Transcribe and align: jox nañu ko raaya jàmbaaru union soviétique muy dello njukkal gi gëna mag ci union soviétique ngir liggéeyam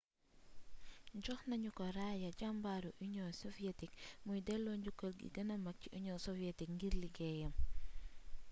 jox 1.23 1.41
nañu 1.49 1.69
ko 1.77 1.83
raaya 1.97 2.29
jàmbaaru 2.39 2.89
union 3.05 3.31
soviétique 3.43 3.99
muy 4.25 4.39
dello 4.47 4.71
njukkal 4.77 5.11
gi 5.19 5.27
gëna 5.35 5.55
mag 5.65 5.75
ci 5.81 5.87
union 5.97 6.19
soviétique 6.27 6.73
ngir 6.75 6.93
liggéeyam 7.01 7.53